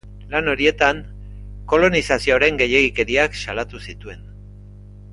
[0.29, 1.01] Lan horietan,
[1.75, 4.29] kolonizazioaren gehiegikeriak salatu zituen.